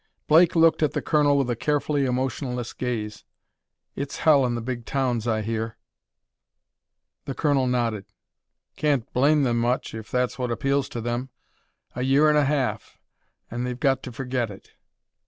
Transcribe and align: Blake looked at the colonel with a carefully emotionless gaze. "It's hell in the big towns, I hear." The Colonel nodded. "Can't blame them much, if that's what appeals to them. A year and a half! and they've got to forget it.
Blake 0.27 0.55
looked 0.55 0.81
at 0.81 0.93
the 0.93 1.01
colonel 1.03 1.37
with 1.37 1.47
a 1.47 1.55
carefully 1.55 2.05
emotionless 2.05 2.73
gaze. 2.73 3.23
"It's 3.95 4.17
hell 4.17 4.47
in 4.47 4.55
the 4.55 4.59
big 4.61 4.83
towns, 4.87 5.27
I 5.27 5.43
hear." 5.43 5.77
The 7.25 7.35
Colonel 7.35 7.67
nodded. 7.67 8.05
"Can't 8.75 9.13
blame 9.13 9.43
them 9.43 9.59
much, 9.59 9.93
if 9.93 10.09
that's 10.09 10.39
what 10.39 10.49
appeals 10.49 10.89
to 10.89 11.01
them. 11.01 11.29
A 11.95 12.01
year 12.01 12.29
and 12.29 12.37
a 12.39 12.45
half! 12.45 12.97
and 13.51 13.63
they've 13.63 13.79
got 13.79 14.01
to 14.01 14.11
forget 14.11 14.49
it. 14.49 14.71